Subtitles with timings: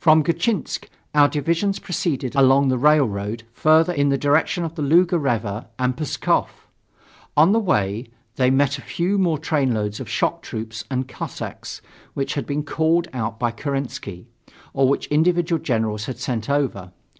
[0.00, 5.16] From Gatchinsk, our divisions proceeded along the railroad further in the direction of the Luga
[5.16, 6.48] River and Pskov.
[7.36, 11.80] On the way, they met a few more trainloads of shock troops and Cossacks,
[12.14, 14.26] which had been called out by Kerensky,
[14.74, 16.90] or which individual generals had sent over.